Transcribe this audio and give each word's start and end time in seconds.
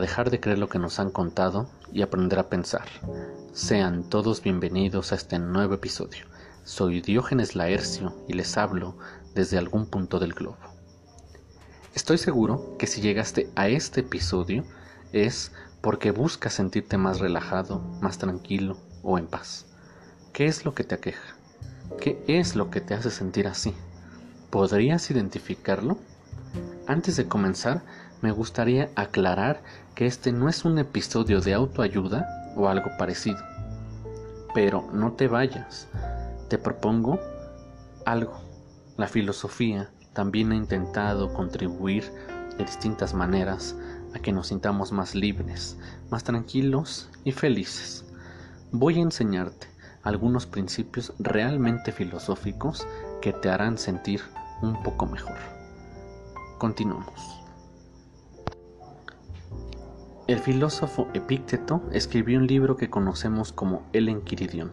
dejar 0.00 0.30
de 0.30 0.40
creer 0.40 0.58
lo 0.58 0.68
que 0.68 0.78
nos 0.78 0.98
han 0.98 1.10
contado 1.10 1.68
y 1.92 2.02
aprender 2.02 2.38
a 2.38 2.48
pensar. 2.48 2.86
Sean 3.52 4.08
todos 4.08 4.42
bienvenidos 4.42 5.12
a 5.12 5.14
este 5.14 5.38
nuevo 5.38 5.74
episodio. 5.74 6.24
Soy 6.64 7.00
Diógenes 7.02 7.54
Laercio 7.54 8.16
y 8.26 8.32
les 8.32 8.56
hablo 8.56 8.96
desde 9.34 9.58
algún 9.58 9.86
punto 9.86 10.18
del 10.18 10.32
globo. 10.32 10.58
Estoy 11.94 12.16
seguro 12.16 12.76
que 12.78 12.86
si 12.86 13.00
llegaste 13.00 13.50
a 13.56 13.68
este 13.68 14.00
episodio 14.00 14.64
es 15.12 15.52
porque 15.82 16.12
buscas 16.12 16.54
sentirte 16.54 16.96
más 16.96 17.20
relajado, 17.20 17.80
más 18.00 18.18
tranquilo 18.18 18.78
o 19.02 19.18
en 19.18 19.26
paz. 19.26 19.66
¿Qué 20.32 20.46
es 20.46 20.64
lo 20.64 20.74
que 20.74 20.84
te 20.84 20.94
aqueja? 20.94 21.36
¿Qué 22.00 22.22
es 22.26 22.56
lo 22.56 22.70
que 22.70 22.80
te 22.80 22.94
hace 22.94 23.10
sentir 23.10 23.46
así? 23.46 23.74
¿Podrías 24.50 25.10
identificarlo? 25.10 25.98
Antes 26.86 27.16
de 27.16 27.28
comenzar, 27.28 27.82
me 28.22 28.32
gustaría 28.32 28.90
aclarar 28.96 29.62
que 29.94 30.06
este 30.06 30.32
no 30.32 30.48
es 30.48 30.64
un 30.64 30.78
episodio 30.78 31.40
de 31.40 31.54
autoayuda 31.54 32.52
o 32.56 32.68
algo 32.68 32.90
parecido. 32.98 33.38
Pero 34.54 34.88
no 34.92 35.12
te 35.12 35.28
vayas. 35.28 35.88
Te 36.48 36.58
propongo 36.58 37.18
algo. 38.04 38.40
La 38.96 39.08
filosofía 39.08 39.90
también 40.12 40.52
ha 40.52 40.56
intentado 40.56 41.32
contribuir 41.32 42.04
de 42.58 42.64
distintas 42.64 43.14
maneras 43.14 43.76
a 44.14 44.18
que 44.18 44.32
nos 44.32 44.48
sintamos 44.48 44.92
más 44.92 45.14
libres, 45.14 45.78
más 46.10 46.24
tranquilos 46.24 47.08
y 47.24 47.32
felices. 47.32 48.04
Voy 48.72 48.98
a 48.98 49.02
enseñarte 49.02 49.68
algunos 50.02 50.46
principios 50.46 51.12
realmente 51.18 51.92
filosóficos 51.92 52.86
que 53.20 53.32
te 53.32 53.50
harán 53.50 53.78
sentir 53.78 54.20
un 54.62 54.82
poco 54.82 55.06
mejor. 55.06 55.36
Continuamos. 56.58 57.39
El 60.30 60.38
filósofo 60.38 61.08
Epícteto 61.12 61.82
escribió 61.90 62.38
un 62.38 62.46
libro 62.46 62.76
que 62.76 62.88
conocemos 62.88 63.52
como 63.52 63.82
El 63.92 64.08
Enquiridión. 64.08 64.70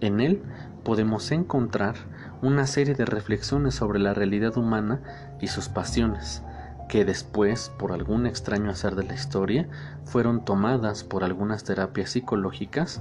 En 0.00 0.18
él 0.18 0.42
podemos 0.82 1.30
encontrar 1.30 1.94
una 2.42 2.66
serie 2.66 2.96
de 2.96 3.04
reflexiones 3.04 3.76
sobre 3.76 4.00
la 4.00 4.14
realidad 4.14 4.58
humana 4.58 5.00
y 5.40 5.46
sus 5.46 5.68
pasiones, 5.68 6.42
que 6.88 7.04
después, 7.04 7.70
por 7.78 7.92
algún 7.92 8.26
extraño 8.26 8.68
hacer 8.68 8.96
de 8.96 9.04
la 9.04 9.14
historia, 9.14 9.68
fueron 10.06 10.44
tomadas 10.44 11.04
por 11.04 11.22
algunas 11.22 11.62
terapias 11.62 12.10
psicológicas, 12.10 13.00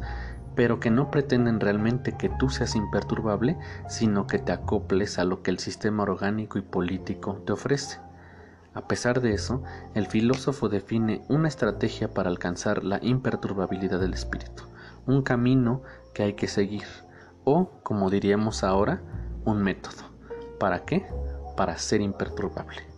pero 0.53 0.79
que 0.79 0.91
no 0.91 1.09
pretenden 1.09 1.59
realmente 1.59 2.15
que 2.15 2.29
tú 2.29 2.51
seas 2.51 2.75
imperturbable, 2.75 3.57
sino 3.87 4.27
que 4.27 4.37
te 4.37 4.51
acoples 4.51 5.17
a 5.17 5.23
lo 5.23 5.41
que 5.41 5.49
el 5.49 5.57
sistema 5.57 6.03
orgánico 6.03 6.59
y 6.59 6.61
político 6.61 7.41
te 7.47 7.53
ofrece. 7.53 7.97
A 8.73 8.87
pesar 8.87 9.21
de 9.21 9.33
eso, 9.33 9.63
el 9.95 10.07
filósofo 10.07 10.69
define 10.69 11.23
una 11.27 11.47
estrategia 11.47 12.13
para 12.13 12.29
alcanzar 12.29 12.83
la 12.83 12.99
imperturbabilidad 13.01 13.99
del 13.99 14.13
espíritu, 14.13 14.63
un 15.05 15.23
camino 15.23 15.81
que 16.13 16.23
hay 16.23 16.33
que 16.33 16.47
seguir, 16.47 16.85
o, 17.43 17.71
como 17.83 18.09
diríamos 18.09 18.63
ahora, 18.63 19.01
un 19.45 19.63
método. 19.63 20.03
¿Para 20.59 20.85
qué? 20.85 21.05
Para 21.57 21.77
ser 21.77 22.01
imperturbable. 22.01 22.88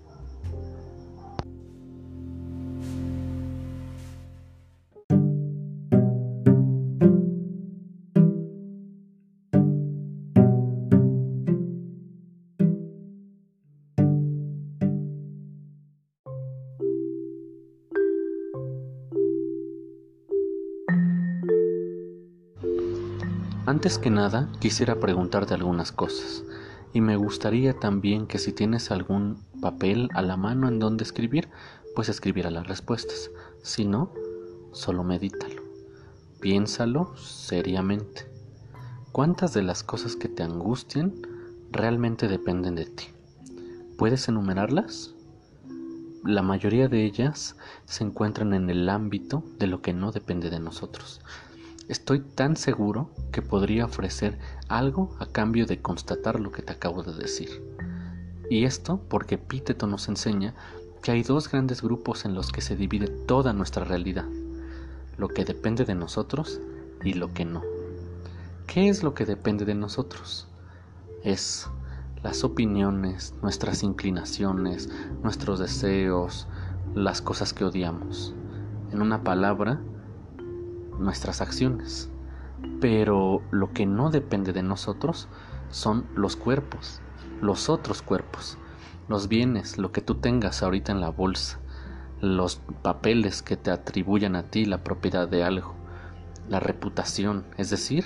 Antes 23.72 23.98
que 23.98 24.10
nada, 24.10 24.50
quisiera 24.60 25.00
preguntarte 25.00 25.54
algunas 25.54 25.94
cosas. 25.94 26.44
Y 26.92 27.00
me 27.00 27.16
gustaría 27.16 27.80
también 27.80 28.28
que 28.28 28.38
si 28.38 28.52
tienes 28.52 28.92
algún 28.92 29.46
papel 29.62 30.10
a 30.14 30.22
la 30.22 30.36
mano 30.36 30.68
en 30.68 30.78
donde 30.78 31.06
escribir, 31.06 31.48
pues 31.96 32.10
escribiera 32.10 32.52
las 32.52 32.68
respuestas. 32.68 33.32
Si 33.64 33.86
no, 33.86 34.12
solo 34.74 35.06
medítalo. 35.06 35.64
Piénsalo 36.42 37.16
seriamente. 37.16 38.30
¿Cuántas 39.14 39.54
de 39.54 39.64
las 39.64 39.84
cosas 39.84 40.18
que 40.18 40.28
te 40.28 40.44
angustian 40.44 41.14
realmente 41.72 42.28
dependen 42.28 42.76
de 42.76 42.88
ti? 42.88 43.06
¿Puedes 43.98 44.28
enumerarlas? 44.28 45.16
La 46.26 46.42
mayoría 46.42 46.90
de 46.90 47.06
ellas 47.06 47.56
se 47.86 48.04
encuentran 48.04 48.54
en 48.54 48.70
el 48.70 48.90
ámbito 48.90 49.46
de 49.60 49.68
lo 49.68 49.82
que 49.82 49.94
no 49.94 50.12
depende 50.12 50.50
de 50.50 50.60
nosotros. 50.60 51.22
Estoy 51.88 52.20
tan 52.20 52.56
seguro 52.56 53.10
que 53.32 53.42
podría 53.42 53.86
ofrecer 53.86 54.38
algo 54.68 55.16
a 55.20 55.26
cambio 55.26 55.66
de 55.66 55.82
constatar 55.82 56.40
lo 56.40 56.52
que 56.52 56.62
te 56.62 56.72
acabo 56.72 57.04
de 57.04 57.14
decir. 57.14 57.50
Y 58.50 58.66
esto 58.66 59.02
porque 59.10 59.36
Epíteto 59.36 59.88
nos 59.88 60.08
enseña 60.08 60.54
que 61.02 61.12
hay 61.12 61.24
dos 61.24 61.50
grandes 61.50 61.82
grupos 61.82 62.26
en 62.26 62.36
los 62.36 62.52
que 62.52 62.62
se 62.62 62.76
divide 62.76 63.08
toda 63.08 63.54
nuestra 63.54 63.84
realidad, 63.84 64.26
lo 65.18 65.28
que 65.28 65.44
depende 65.44 65.84
de 65.84 65.96
nosotros 65.96 66.62
y 67.04 67.14
lo 67.14 67.34
que 67.34 67.46
no. 67.46 67.64
¿Qué 68.68 68.88
es 68.88 69.04
lo 69.04 69.14
que 69.14 69.26
depende 69.26 69.66
de 69.66 69.76
nosotros? 69.76 70.48
Es 71.24 71.68
las 72.24 72.44
opiniones, 72.44 73.34
nuestras 73.42 73.84
inclinaciones, 73.84 74.90
nuestros 75.24 75.60
deseos, 75.60 76.48
las 76.94 77.22
cosas 77.22 77.54
que 77.54 77.66
odiamos. 77.66 78.36
En 78.92 79.02
una 79.02 79.24
palabra, 79.24 79.82
nuestras 81.02 81.42
acciones. 81.42 82.10
Pero 82.80 83.42
lo 83.52 83.72
que 83.74 83.86
no 83.86 84.12
depende 84.12 84.54
de 84.54 84.64
nosotros 84.64 85.28
son 85.70 86.06
los 86.16 86.36
cuerpos, 86.36 87.02
los 87.42 87.70
otros 87.70 88.02
cuerpos, 88.02 88.58
los 89.08 89.28
bienes, 89.28 89.78
lo 89.78 89.92
que 89.92 90.02
tú 90.02 90.16
tengas 90.16 90.64
ahorita 90.64 90.92
en 90.92 91.02
la 91.02 91.10
bolsa, 91.10 91.60
los 92.22 92.62
papeles 92.82 93.42
que 93.42 93.58
te 93.58 93.72
atribuyan 93.72 94.36
a 94.36 94.44
ti 94.44 94.66
la 94.66 94.84
propiedad 94.84 95.28
de 95.28 95.44
algo, 95.44 95.76
la 96.50 96.60
reputación, 96.60 97.46
es 97.58 97.70
decir, 97.70 98.06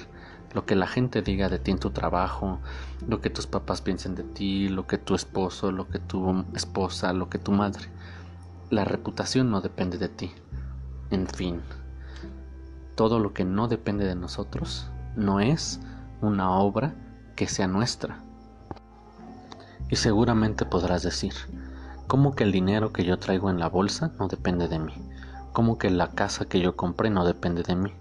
lo 0.54 0.66
que 0.66 0.76
la 0.76 0.88
gente 0.88 1.22
diga 1.22 1.50
de 1.50 1.60
ti 1.60 1.72
en 1.72 1.80
tu 1.80 1.90
trabajo, 1.90 2.60
lo 3.06 3.20
que 3.20 3.30
tus 3.30 3.46
papás 3.46 3.82
piensen 3.82 4.16
de 4.16 4.24
ti, 4.24 4.70
lo 4.70 4.88
que 4.88 4.98
tu 4.98 5.16
esposo, 5.16 5.72
lo 5.72 5.90
que 5.90 6.00
tu 6.00 6.46
esposa, 6.54 7.12
lo 7.12 7.30
que 7.30 7.40
tu 7.40 7.52
madre. 7.52 7.90
La 8.70 8.86
reputación 8.86 9.52
no 9.52 9.60
depende 9.60 9.98
de 9.98 10.08
ti. 10.08 10.32
En 11.12 11.28
fin 11.28 11.62
todo 12.96 13.20
lo 13.20 13.34
que 13.34 13.46
no 13.46 13.68
depende 13.68 14.06
de 14.06 14.16
nosotros 14.16 14.90
no 15.16 15.40
es 15.40 15.80
una 16.22 16.52
obra 16.52 16.96
que 17.36 17.48
sea 17.48 17.68
nuestra. 17.68 18.20
Y 19.90 19.98
seguramente 19.98 20.66
podrás 20.66 21.04
decir, 21.04 21.34
¿cómo 22.08 22.36
que 22.36 22.44
el 22.44 22.52
dinero 22.52 22.92
que 22.92 23.04
yo 23.04 23.20
traigo 23.20 23.50
en 23.50 23.60
la 23.60 23.70
bolsa 23.70 24.12
no 24.20 24.28
depende 24.28 24.68
de 24.68 24.80
mí? 24.80 24.94
¿Cómo 25.54 25.78
que 25.78 25.90
la 25.90 26.12
casa 26.12 26.46
que 26.46 26.60
yo 26.60 26.76
compré 26.76 27.10
no 27.10 27.26
depende 27.26 27.64
de 27.64 27.76
mí? 27.76 27.94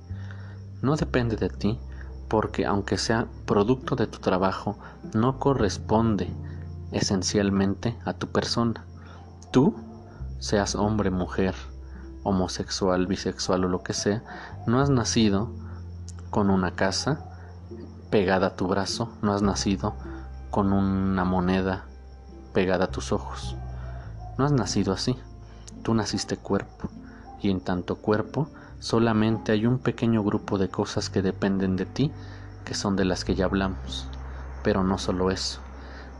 No 0.82 0.96
depende 0.96 1.36
de 1.36 1.48
ti 1.50 1.78
porque 2.28 2.64
aunque 2.66 2.98
sea 2.98 3.26
producto 3.46 3.96
de 3.96 4.06
tu 4.06 4.18
trabajo, 4.18 4.78
no 5.14 5.38
corresponde 5.38 6.28
esencialmente 6.90 7.96
a 8.04 8.14
tu 8.14 8.28
persona. 8.28 8.84
Tú, 9.52 9.74
seas 10.38 10.74
hombre, 10.74 11.10
mujer, 11.10 11.54
homosexual, 12.24 13.06
bisexual 13.06 13.64
o 13.64 13.68
lo 13.68 13.82
que 13.82 13.92
sea, 13.92 14.24
no 14.66 14.80
has 14.80 14.90
nacido 14.90 15.50
con 16.30 16.50
una 16.50 16.72
casa 16.74 17.24
pegada 18.10 18.48
a 18.48 18.56
tu 18.56 18.66
brazo, 18.66 19.10
no 19.22 19.32
has 19.32 19.42
nacido 19.42 19.94
con 20.50 20.72
una 20.72 21.24
moneda 21.24 21.84
pegada 22.52 22.86
a 22.86 22.90
tus 22.90 23.12
ojos. 23.12 23.56
No 24.38 24.44
has 24.44 24.52
nacido 24.52 24.92
así. 24.92 25.16
Tú 25.82 25.94
naciste 25.94 26.36
cuerpo 26.36 26.88
y 27.40 27.50
en 27.50 27.60
tanto 27.60 27.96
cuerpo 27.96 28.48
solamente 28.78 29.52
hay 29.52 29.66
un 29.66 29.78
pequeño 29.78 30.22
grupo 30.22 30.58
de 30.58 30.68
cosas 30.68 31.10
que 31.10 31.22
dependen 31.22 31.76
de 31.76 31.86
ti, 31.86 32.10
que 32.64 32.74
son 32.74 32.96
de 32.96 33.04
las 33.04 33.24
que 33.24 33.34
ya 33.34 33.44
hablamos. 33.44 34.08
Pero 34.62 34.82
no 34.82 34.98
solo 34.98 35.30
eso. 35.30 35.63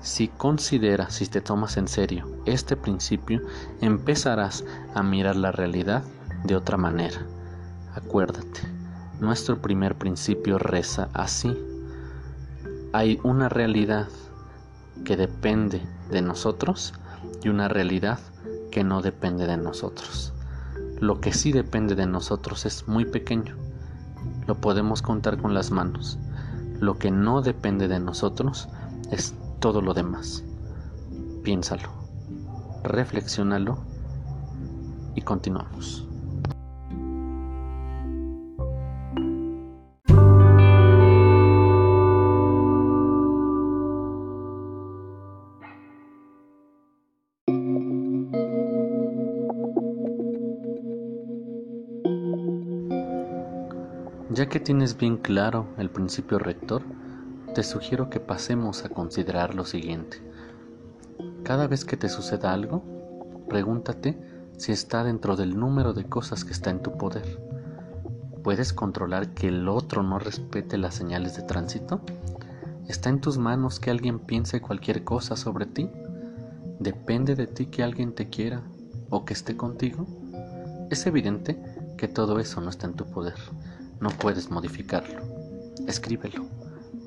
Si 0.04 0.28
consideras, 0.28 1.14
si 1.14 1.26
te 1.26 1.40
tomas 1.40 1.78
en 1.78 1.88
serio 1.88 2.26
este 2.44 2.76
principio, 2.76 3.40
empezarás 3.80 4.62
a 4.94 5.02
mirar 5.02 5.34
la 5.34 5.50
realidad 5.50 6.02
de 6.44 6.56
otra 6.56 6.76
manera. 6.76 7.22
Acuérdate, 7.94 8.60
nuestro 9.18 9.62
primer 9.62 9.94
principio 9.94 10.58
reza 10.58 11.08
así. 11.14 11.56
Hay 12.92 13.18
una 13.22 13.48
realidad 13.48 14.08
que 15.06 15.16
depende 15.16 15.80
de 16.10 16.20
nosotros 16.20 16.92
y 17.42 17.48
una 17.48 17.68
realidad 17.68 18.18
que 18.70 18.84
no 18.84 19.00
depende 19.00 19.46
de 19.46 19.56
nosotros. 19.56 20.34
Lo 21.00 21.22
que 21.22 21.32
sí 21.32 21.50
depende 21.50 21.94
de 21.94 22.04
nosotros 22.04 22.66
es 22.66 22.86
muy 22.86 23.06
pequeño. 23.06 23.56
Lo 24.46 24.56
podemos 24.56 25.00
contar 25.00 25.38
con 25.38 25.54
las 25.54 25.70
manos. 25.70 26.18
Lo 26.78 26.98
que 26.98 27.10
no 27.10 27.40
depende 27.40 27.88
de 27.88 28.00
nosotros 28.00 28.68
es 29.10 29.34
todo 29.60 29.80
lo 29.80 29.94
demás. 29.94 30.44
Piénsalo, 31.42 31.90
reflexiónalo 32.82 33.78
y 35.14 35.22
continuamos. 35.22 36.06
Ya 54.30 54.48
que 54.48 54.58
tienes 54.58 54.96
bien 54.96 55.16
claro 55.16 55.66
el 55.78 55.90
principio 55.90 56.40
rector, 56.40 56.82
te 57.54 57.62
sugiero 57.62 58.10
que 58.10 58.20
pasemos 58.20 58.84
a 58.84 58.88
considerar 58.88 59.54
lo 59.54 59.64
siguiente. 59.64 60.20
Cada 61.44 61.66
vez 61.66 61.84
que 61.84 61.96
te 61.96 62.08
suceda 62.08 62.52
algo, 62.52 62.82
pregúntate 63.48 64.18
si 64.56 64.72
está 64.72 65.04
dentro 65.04 65.36
del 65.36 65.58
número 65.58 65.94
de 65.94 66.04
cosas 66.04 66.44
que 66.44 66.52
está 66.52 66.70
en 66.70 66.82
tu 66.82 66.98
poder. 66.98 67.40
¿Puedes 68.42 68.72
controlar 68.72 69.28
que 69.34 69.48
el 69.48 69.68
otro 69.68 70.02
no 70.02 70.18
respete 70.18 70.76
las 70.76 70.94
señales 70.94 71.36
de 71.36 71.42
tránsito? 71.42 72.00
¿Está 72.88 73.08
en 73.08 73.20
tus 73.20 73.38
manos 73.38 73.80
que 73.80 73.90
alguien 73.90 74.18
piense 74.18 74.60
cualquier 74.60 75.04
cosa 75.04 75.36
sobre 75.36 75.66
ti? 75.66 75.88
¿Depende 76.80 77.36
de 77.36 77.46
ti 77.46 77.66
que 77.66 77.82
alguien 77.82 78.14
te 78.14 78.28
quiera 78.28 78.62
o 79.08 79.24
que 79.24 79.32
esté 79.32 79.56
contigo? 79.56 80.06
Es 80.90 81.06
evidente 81.06 81.58
que 81.96 82.08
todo 82.08 82.40
eso 82.40 82.60
no 82.60 82.68
está 82.68 82.86
en 82.86 82.94
tu 82.94 83.06
poder 83.06 83.36
no 84.04 84.10
puedes 84.10 84.50
modificarlo. 84.50 85.22
Escríbelo, 85.86 86.44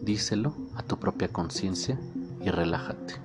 díselo 0.07 0.55
a 0.77 0.83
tu 0.83 0.97
propia 0.97 1.27
conciencia 1.27 1.99
y 2.39 2.49
relájate. 2.49 3.15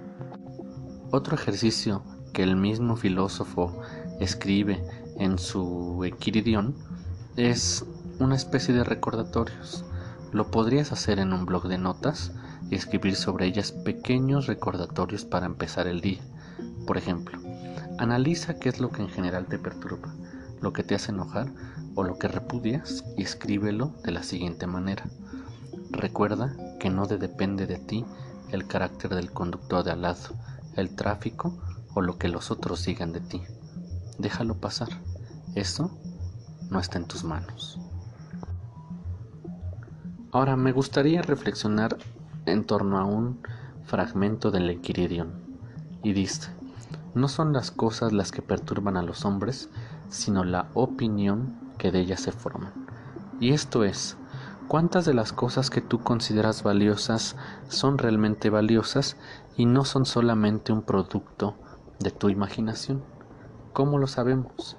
Otro 1.12 1.36
ejercicio 1.36 2.02
que 2.32 2.42
el 2.42 2.56
mismo 2.56 2.96
filósofo 2.96 3.80
escribe 4.18 4.84
en 5.16 5.38
su 5.38 6.02
Equiridión 6.04 6.74
es 7.36 7.84
una 8.18 8.34
especie 8.34 8.74
de 8.74 8.82
recordatorios. 8.82 9.84
Lo 10.32 10.50
podrías 10.50 10.90
hacer 10.90 11.20
en 11.20 11.32
un 11.32 11.46
blog 11.46 11.68
de 11.68 11.78
notas 11.78 12.32
y 12.68 12.74
escribir 12.74 13.14
sobre 13.14 13.46
ellas 13.46 13.70
pequeños 13.70 14.48
recordatorios 14.48 15.24
para 15.24 15.46
empezar 15.46 15.86
el 15.86 16.00
día. 16.00 16.22
Por 16.84 16.98
ejemplo, 16.98 17.38
analiza 17.98 18.58
qué 18.58 18.70
es 18.70 18.80
lo 18.80 18.90
que 18.90 19.02
en 19.02 19.08
general 19.08 19.46
te 19.46 19.60
perturba, 19.60 20.12
lo 20.60 20.72
que 20.72 20.82
te 20.82 20.96
hace 20.96 21.12
enojar 21.12 21.46
o 21.94 22.02
lo 22.02 22.18
que 22.18 22.26
repudias 22.26 23.04
y 23.16 23.22
escríbelo 23.22 23.94
de 24.02 24.10
la 24.10 24.24
siguiente 24.24 24.66
manera. 24.66 25.04
Recuerda 25.92 26.56
que 26.82 26.90
no 26.90 27.06
depende 27.06 27.68
de 27.68 27.78
ti 27.78 28.04
el 28.50 28.66
carácter 28.66 29.14
del 29.14 29.30
conductor 29.30 29.84
de 29.84 29.92
al 29.92 30.02
lado, 30.02 30.34
el 30.74 30.96
tráfico 30.96 31.56
o 31.94 32.00
lo 32.00 32.18
que 32.18 32.26
los 32.26 32.50
otros 32.50 32.84
digan 32.84 33.12
de 33.12 33.20
ti. 33.20 33.40
Déjalo 34.18 34.56
pasar. 34.56 34.88
Eso 35.54 35.96
no 36.70 36.80
está 36.80 36.98
en 36.98 37.06
tus 37.06 37.22
manos. 37.22 37.78
Ahora 40.32 40.56
me 40.56 40.72
gustaría 40.72 41.22
reflexionar 41.22 41.98
en 42.46 42.64
torno 42.64 42.98
a 42.98 43.04
un 43.04 43.38
fragmento 43.84 44.50
del 44.50 44.68
Enquiridion 44.68 45.30
y 46.02 46.14
dice, 46.14 46.50
no 47.14 47.28
son 47.28 47.52
las 47.52 47.70
cosas 47.70 48.12
las 48.12 48.32
que 48.32 48.42
perturban 48.42 48.96
a 48.96 49.02
los 49.02 49.24
hombres, 49.24 49.68
sino 50.08 50.42
la 50.42 50.66
opinión 50.74 51.54
que 51.78 51.92
de 51.92 52.00
ellas 52.00 52.22
se 52.22 52.32
forman. 52.32 52.72
Y 53.38 53.52
esto 53.52 53.84
es, 53.84 54.16
¿cuántas 54.68 55.04
de 55.04 55.14
las 55.14 55.32
cosas 55.32 55.70
que 55.70 55.80
tú 55.80 56.02
consideras 56.02 56.62
valiosas 56.62 57.36
son 57.68 57.98
realmente 57.98 58.50
valiosas 58.50 59.16
y 59.56 59.66
no 59.66 59.84
son 59.84 60.06
solamente 60.06 60.72
un 60.72 60.82
producto 60.82 61.54
de 61.98 62.10
tu 62.10 62.28
imaginación? 62.28 63.02
¿Cómo 63.72 63.98
lo 63.98 64.06
sabemos? 64.06 64.76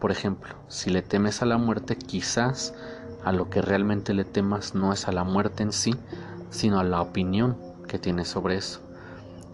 Por 0.00 0.10
ejemplo, 0.10 0.54
si 0.68 0.90
le 0.90 1.02
temes 1.02 1.42
a 1.42 1.46
la 1.46 1.58
muerte, 1.58 1.96
quizás 1.96 2.74
a 3.24 3.32
lo 3.32 3.50
que 3.50 3.60
realmente 3.60 4.14
le 4.14 4.24
temas 4.24 4.74
no 4.74 4.92
es 4.92 5.08
a 5.08 5.12
la 5.12 5.24
muerte 5.24 5.62
en 5.62 5.72
sí, 5.72 5.94
sino 6.48 6.80
a 6.80 6.84
la 6.84 7.02
opinión 7.02 7.56
que 7.86 7.98
tienes 7.98 8.28
sobre 8.28 8.56
eso. 8.56 8.80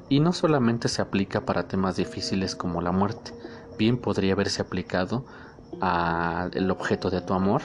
Y 0.08 0.20
no 0.20 0.32
solamente 0.32 0.88
se 0.88 1.02
aplica 1.02 1.40
para 1.40 1.66
temas 1.66 1.96
difíciles 1.96 2.54
como 2.54 2.80
la 2.80 2.92
muerte, 2.92 3.32
bien 3.76 3.98
podría 3.98 4.34
haberse 4.34 4.62
aplicado 4.62 5.24
al 5.80 6.70
objeto 6.70 7.10
de 7.10 7.20
tu 7.20 7.34
amor 7.34 7.62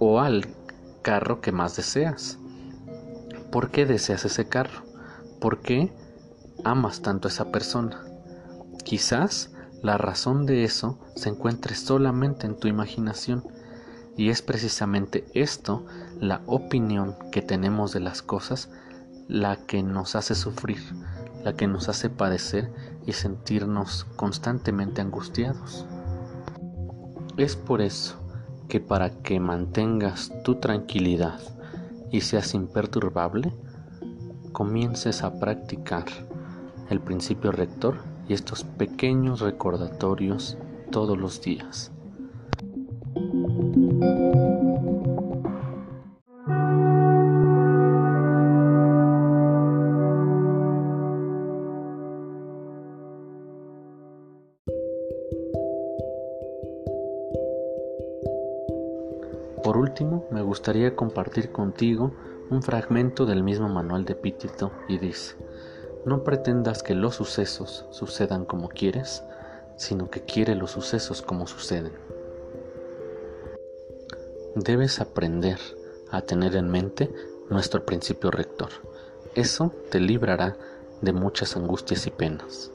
o 0.00 0.20
al 0.20 0.46
carro 1.02 1.40
que 1.40 1.52
más 1.52 1.76
deseas. 1.76 2.38
¿Por 3.50 3.70
qué 3.70 3.86
deseas 3.86 4.24
ese 4.24 4.48
carro? 4.48 4.82
¿Por 5.40 5.60
qué 5.60 5.92
amas 6.64 7.02
tanto 7.02 7.28
a 7.28 7.30
esa 7.30 7.50
persona? 7.50 8.02
Quizás 8.84 9.52
la 9.82 9.96
razón 9.96 10.46
de 10.46 10.64
eso 10.64 10.98
se 11.14 11.28
encuentre 11.28 11.74
solamente 11.74 12.46
en 12.46 12.58
tu 12.58 12.68
imaginación 12.68 13.44
y 14.16 14.30
es 14.30 14.42
precisamente 14.42 15.24
esto, 15.32 15.86
la 16.18 16.42
opinión 16.46 17.14
que 17.30 17.40
tenemos 17.40 17.92
de 17.92 18.00
las 18.00 18.20
cosas, 18.20 18.68
la 19.28 19.56
que 19.56 19.84
nos 19.84 20.16
hace 20.16 20.34
sufrir, 20.34 20.82
la 21.44 21.54
que 21.54 21.68
nos 21.68 21.88
hace 21.88 22.10
padecer 22.10 22.72
y 23.06 23.12
sentirnos 23.12 24.04
constantemente 24.16 25.00
angustiados. 25.00 25.86
Es 27.36 27.54
por 27.54 27.80
eso 27.80 28.17
que 28.68 28.80
para 28.80 29.10
que 29.10 29.40
mantengas 29.40 30.32
tu 30.44 30.56
tranquilidad 30.56 31.40
y 32.10 32.20
seas 32.20 32.54
imperturbable, 32.54 33.52
comiences 34.52 35.22
a 35.22 35.38
practicar 35.38 36.04
el 36.90 37.00
principio 37.00 37.52
rector 37.52 37.96
y 38.28 38.34
estos 38.34 38.64
pequeños 38.64 39.40
recordatorios 39.40 40.58
todos 40.90 41.18
los 41.18 41.40
días. 41.42 41.90
Por 59.68 59.76
último, 59.76 60.26
me 60.30 60.40
gustaría 60.40 60.96
compartir 60.96 61.52
contigo 61.52 62.10
un 62.48 62.62
fragmento 62.62 63.26
del 63.26 63.42
mismo 63.42 63.68
manual 63.68 64.06
de 64.06 64.14
Pítito 64.14 64.72
y 64.88 64.96
dice, 64.96 65.36
no 66.06 66.24
pretendas 66.24 66.82
que 66.82 66.94
los 66.94 67.16
sucesos 67.16 67.84
sucedan 67.90 68.46
como 68.46 68.70
quieres, 68.70 69.22
sino 69.76 70.08
que 70.08 70.22
quiere 70.22 70.54
los 70.54 70.70
sucesos 70.70 71.20
como 71.20 71.46
suceden. 71.46 71.92
Debes 74.54 75.02
aprender 75.02 75.58
a 76.10 76.22
tener 76.22 76.56
en 76.56 76.70
mente 76.70 77.12
nuestro 77.50 77.84
principio 77.84 78.30
rector. 78.30 78.70
Eso 79.34 79.70
te 79.90 80.00
librará 80.00 80.56
de 81.02 81.12
muchas 81.12 81.58
angustias 81.58 82.06
y 82.06 82.10
penas. 82.10 82.70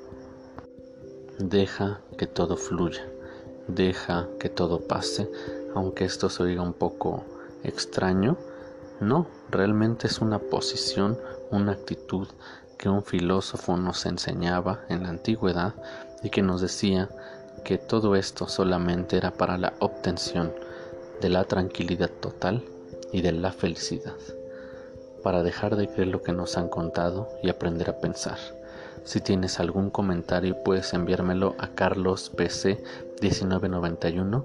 Deja 1.40 2.02
que 2.20 2.28
todo 2.28 2.56
fluya, 2.56 3.10
deja 3.68 4.30
que 4.40 4.50
todo 4.50 4.82
pase 4.82 5.28
aunque 5.76 6.06
esto 6.06 6.30
se 6.30 6.44
oiga 6.44 6.62
un 6.62 6.74
poco 6.74 7.24
extraño, 7.64 8.38
no, 9.00 9.28
realmente 9.50 10.08
es 10.08 10.20
una 10.20 10.40
posición, 10.40 11.18
una 11.52 11.74
actitud 11.74 12.28
que 12.78 12.90
un 12.90 13.04
filósofo 13.04 13.78
nos 13.78 14.06
enseñaba 14.06 14.82
en 14.90 15.04
la 15.04 15.10
antigüedad 15.10 15.74
y 16.22 16.30
que 16.30 16.42
nos 16.42 16.62
decía 16.62 17.10
que 17.64 17.78
todo 17.78 18.16
esto 18.16 18.48
solamente 18.48 19.18
era 19.18 19.32
para 19.32 19.58
la 19.58 19.74
obtención 19.80 20.54
de 21.22 21.30
la 21.30 21.46
tranquilidad 21.46 22.10
total 22.10 22.64
y 23.12 23.22
de 23.22 23.32
la 23.32 23.52
felicidad, 23.52 24.16
para 25.24 25.44
dejar 25.44 25.76
de 25.76 25.88
creer 25.88 26.08
lo 26.10 26.24
que 26.24 26.34
nos 26.34 26.58
han 26.58 26.70
contado 26.70 27.30
y 27.42 27.50
aprender 27.50 27.90
a 27.90 28.00
pensar. 28.00 28.38
Si 29.06 29.22
tienes 29.22 29.60
algún 29.60 29.90
comentario 29.90 30.62
puedes 30.64 30.94
enviármelo 30.94 31.56
a 31.58 31.70
carlospc1991 31.70 34.44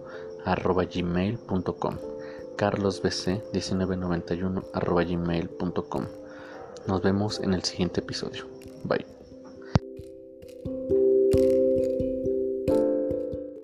arroba 0.53 0.85
gmail.com 0.85 1.97
carlosbc1991 2.57 4.65
arroba 4.75 5.05
gmail.com 5.05 6.05
Nos 6.87 7.03
vemos 7.03 7.41
en 7.41 7.55
el 7.55 7.63
siguiente 7.63 8.01
episodio. 8.01 8.47
Bye. 8.85 9.07